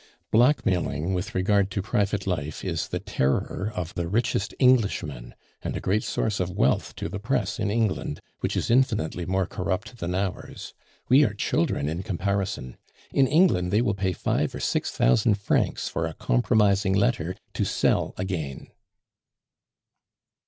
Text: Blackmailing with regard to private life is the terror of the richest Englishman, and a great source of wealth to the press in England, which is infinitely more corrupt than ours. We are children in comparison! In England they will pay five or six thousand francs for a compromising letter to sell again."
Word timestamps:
Blackmailing 0.31 1.13
with 1.13 1.35
regard 1.35 1.69
to 1.69 1.83
private 1.83 2.25
life 2.25 2.65
is 2.65 2.87
the 2.87 2.97
terror 2.99 3.71
of 3.75 3.93
the 3.93 4.07
richest 4.07 4.55
Englishman, 4.57 5.35
and 5.61 5.77
a 5.77 5.79
great 5.79 6.01
source 6.03 6.39
of 6.39 6.49
wealth 6.49 6.95
to 6.95 7.07
the 7.07 7.19
press 7.19 7.59
in 7.59 7.69
England, 7.69 8.19
which 8.39 8.57
is 8.57 8.71
infinitely 8.71 9.27
more 9.27 9.45
corrupt 9.45 9.97
than 9.99 10.15
ours. 10.15 10.73
We 11.07 11.23
are 11.23 11.35
children 11.35 11.87
in 11.87 12.01
comparison! 12.01 12.77
In 13.13 13.27
England 13.27 13.69
they 13.71 13.83
will 13.83 13.93
pay 13.93 14.11
five 14.13 14.55
or 14.55 14.59
six 14.59 14.89
thousand 14.89 15.35
francs 15.35 15.87
for 15.87 16.07
a 16.07 16.15
compromising 16.15 16.93
letter 16.95 17.35
to 17.53 17.63
sell 17.63 18.15
again." 18.17 18.69